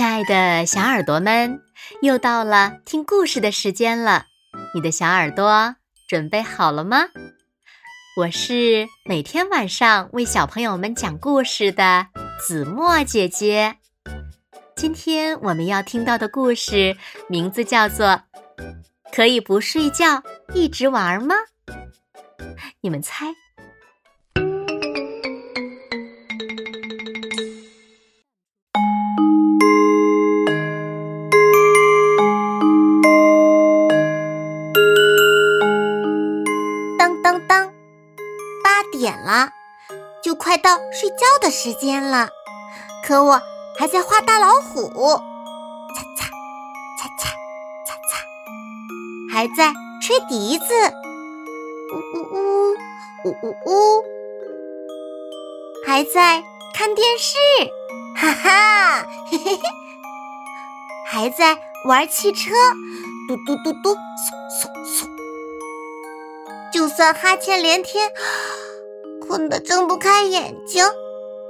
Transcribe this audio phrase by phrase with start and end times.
[0.00, 1.60] 亲爱的小耳朵们，
[2.00, 4.24] 又到了听故事的时间了。
[4.74, 5.76] 你的小耳朵
[6.08, 7.08] 准备好了吗？
[8.16, 12.06] 我是每天晚上为小朋友们讲故事的
[12.40, 13.76] 子墨姐姐。
[14.74, 16.96] 今天我们要听到的故事
[17.28, 18.06] 名字叫做
[19.12, 20.22] 《可以不睡觉
[20.54, 21.34] 一直玩吗》？
[22.80, 23.26] 你们猜？
[41.00, 42.28] 睡觉的时间了，
[43.02, 43.40] 可我
[43.78, 44.82] 还在画大老虎，
[45.96, 46.26] 擦擦
[46.98, 47.26] 擦擦
[47.86, 50.64] 擦擦，还在吹笛子，
[51.94, 52.74] 呜呜呜
[53.24, 54.04] 呜呜呜，
[55.86, 57.38] 还在看电视，
[58.18, 59.62] 哈哈，嘿嘿嘿，
[61.06, 62.50] 还在玩汽车，
[63.26, 63.96] 嘟嘟嘟嘟，嗖
[64.60, 65.08] 嗖嗖，
[66.70, 68.12] 就算哈欠连天。
[69.30, 70.84] 困得睁不开眼睛，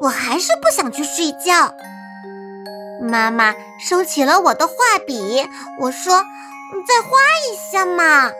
[0.00, 1.72] 我还是不想去睡觉。
[3.00, 4.74] 妈妈收起了我的画
[5.06, 5.48] 笔，
[5.78, 6.24] 我说
[6.74, 7.08] ：“你再画
[7.46, 8.32] 一下嘛。”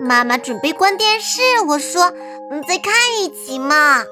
[0.00, 2.10] 妈妈准备关电视，我说
[2.50, 4.02] ：“你再看一集嘛。”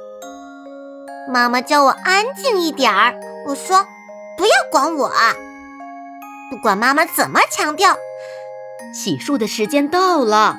[1.33, 3.87] 妈妈叫我安静一点儿，我说
[4.37, 5.11] ：“不要管我。”
[6.53, 7.97] 不管妈妈怎么强调，
[8.93, 10.59] 洗漱的时间到了，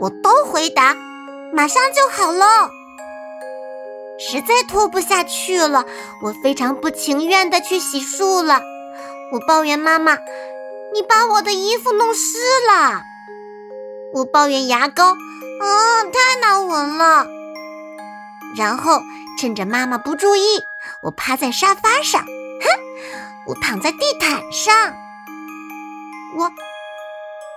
[0.00, 0.96] 我都回答。
[1.54, 2.70] 马上就好了，
[4.18, 5.84] 实在拖不下去了，
[6.22, 8.62] 我非常不情愿的去洗漱了。
[9.32, 10.16] 我抱怨妈妈
[10.94, 13.02] ：“你把我的衣服弄湿了。”
[14.14, 15.12] 我抱怨牙膏
[15.60, 17.26] ：“啊，太难闻了。”
[18.56, 19.00] 然后
[19.38, 20.64] 趁着妈妈不注意，
[21.02, 22.66] 我趴在沙发上，哼，
[23.46, 24.94] 我躺在地毯上，
[26.34, 26.50] 我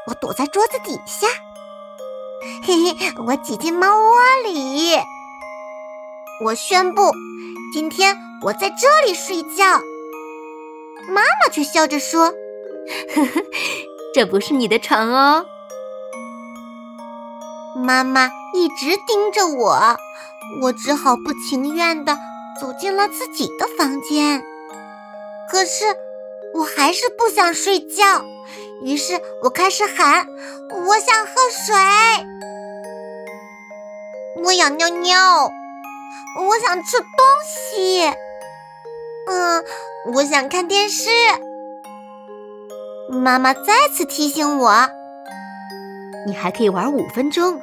[0.07, 1.27] 我躲在桌子底下。
[2.63, 4.15] 嘿嘿，我挤进猫窝
[4.51, 4.95] 里。
[6.43, 7.11] 我宣布，
[7.73, 9.79] 今天我在这里睡觉。
[11.07, 12.33] 妈妈却笑着说
[13.15, 13.41] ：“呵呵，
[14.13, 15.45] 这不是你的床哦。”
[17.77, 19.97] 妈妈一直盯着我，
[20.61, 22.17] 我只好不情愿地
[22.59, 24.43] 走进了自己的房间。
[25.51, 25.85] 可是，
[26.55, 28.03] 我还是不想睡觉。
[28.81, 30.25] 于是我开始喊
[30.71, 31.31] ：“我想喝
[31.65, 31.75] 水，
[34.43, 35.51] 我想尿尿，
[36.39, 37.07] 我想吃东
[37.45, 38.05] 西，
[39.27, 39.63] 嗯，
[40.13, 41.09] 我想看电视。”
[43.11, 44.89] 妈妈再次提醒我
[46.25, 47.61] ：“你还可以玩五分钟，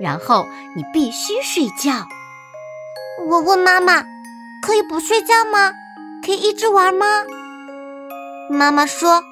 [0.00, 0.46] 然后
[0.76, 2.06] 你必须睡觉。”
[3.28, 4.02] 我问妈妈
[4.62, 5.72] ：“可以不睡觉吗？
[6.24, 7.06] 可以一直玩吗？”
[8.50, 9.22] 妈妈说。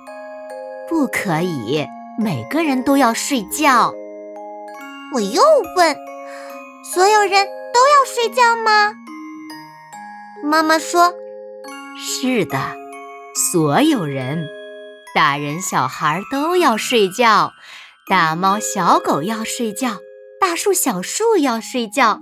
[0.89, 1.87] 不可以，
[2.19, 3.95] 每个人都要睡觉。
[5.15, 5.43] 我又
[5.75, 5.97] 问
[6.93, 8.93] ：“所有人都要睡觉吗？”
[10.45, 11.15] 妈妈说
[11.97, 12.59] ：“是的，
[13.53, 14.47] 所有人，
[15.15, 17.53] 大人小孩都要睡觉，
[18.07, 19.99] 大猫小狗要睡觉，
[20.39, 22.21] 大树小树要睡觉，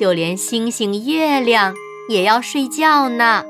[0.00, 1.76] 就连星星月亮
[2.08, 3.44] 也要睡觉呢。”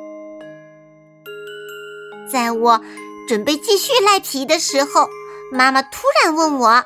[2.31, 2.81] 在我。
[3.29, 5.09] 准备继续赖皮的时候，
[5.53, 6.85] 妈妈突然问我：“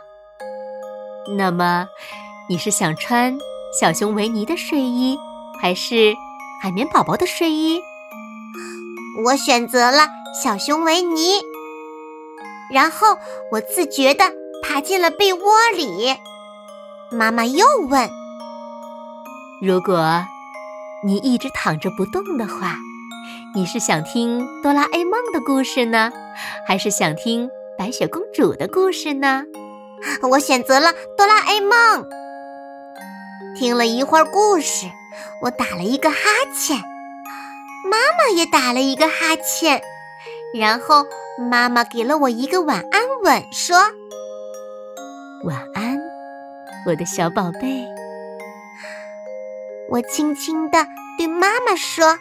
[1.38, 1.86] 那么，
[2.50, 3.34] 你是想穿
[3.80, 5.16] 小熊维尼的睡衣，
[5.62, 6.12] 还是
[6.62, 7.80] 海绵宝宝的睡衣？”
[9.24, 10.06] 我选择了
[10.42, 11.40] 小熊维尼。
[12.70, 13.16] 然后
[13.52, 14.24] 我自觉地
[14.62, 15.40] 爬进了被窝
[15.74, 16.14] 里。
[17.10, 18.10] 妈妈又问
[19.62, 20.22] ：“如果
[21.06, 22.76] 你一直躺着不动的话？”
[23.54, 26.12] 你是想听哆啦 A 梦的故事呢，
[26.66, 27.48] 还是想听
[27.78, 29.44] 白雪公主的故事呢？
[30.30, 32.08] 我选择了哆啦 A 梦。
[33.56, 34.86] 听了一会儿故事，
[35.42, 36.16] 我打了一个哈
[36.52, 36.76] 欠，
[37.88, 39.80] 妈妈也打了一个哈欠，
[40.58, 41.06] 然后
[41.38, 43.76] 妈妈给了我一个晚安吻，说
[45.46, 46.00] ：“晚安，
[46.86, 47.86] 我的小宝贝。”
[49.90, 50.84] 我轻轻地
[51.16, 52.18] 对妈妈说。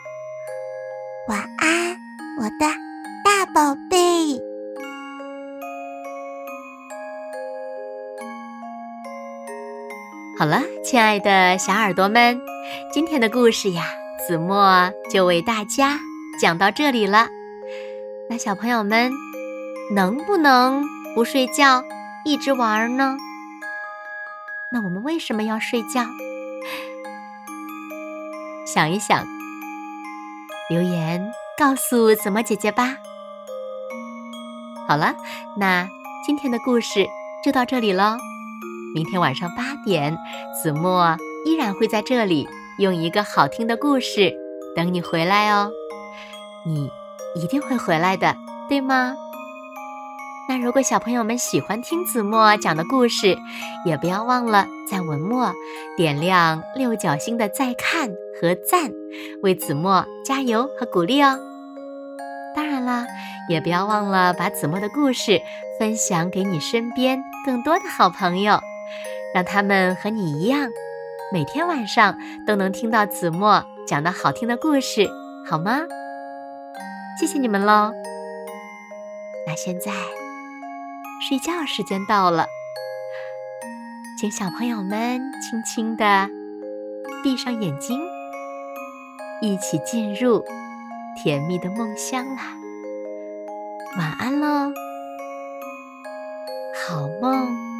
[1.25, 1.97] 晚安，
[2.37, 2.67] 我的
[3.23, 3.97] 大宝贝。
[10.37, 12.41] 好了，亲爱的小耳朵们，
[12.91, 13.85] 今天的故事呀，
[14.27, 15.97] 子墨就为大家
[16.41, 17.29] 讲到这里了。
[18.29, 19.09] 那小朋友们，
[19.95, 20.83] 能不能
[21.15, 21.85] 不睡觉
[22.25, 23.15] 一直玩呢？
[24.73, 26.05] 那我们为什么要睡觉？
[28.65, 29.25] 想一想。
[30.73, 32.97] 留言告诉子墨姐姐吧。
[34.87, 35.13] 好了，
[35.55, 35.87] 那
[36.25, 37.05] 今天的故事
[37.45, 38.17] 就到这里喽。
[38.95, 40.17] 明天晚上八点，
[40.63, 41.15] 子墨
[41.45, 42.49] 依然会在这里
[42.79, 44.33] 用一个好听的故事
[44.75, 45.71] 等你回来哦。
[46.65, 46.89] 你
[47.35, 48.35] 一定会回来的，
[48.67, 49.13] 对吗？
[50.49, 53.37] 那如果小朋友们喜欢听子墨讲的故事，
[53.85, 55.53] 也不要忘了在文末
[55.95, 58.09] 点亮六角星的再看
[58.39, 58.91] 和赞，
[59.41, 61.39] 为子墨加油和鼓励哦。
[62.53, 63.05] 当然了，
[63.49, 65.41] 也不要忘了把子墨的故事
[65.79, 68.59] 分享给你身边更多的好朋友，
[69.33, 70.69] 让他们和你一样，
[71.31, 72.15] 每天晚上
[72.45, 75.09] 都能听到子墨讲的好听的故事，
[75.49, 75.79] 好吗？
[77.17, 77.93] 谢谢你们喽。
[79.47, 79.91] 那现在。
[81.29, 82.47] 睡觉时间到了，
[84.19, 86.29] 请小朋友们轻轻的
[87.23, 88.01] 闭上眼睛，
[89.41, 90.43] 一起进入
[91.15, 92.41] 甜蜜的梦乡啦！
[93.97, 94.73] 晚安喽，
[96.85, 97.72] 好梦。